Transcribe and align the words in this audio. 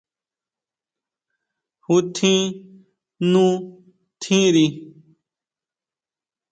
¿Jútjin 1.85 2.43
nú 3.31 3.45
tjiri? 4.21 4.65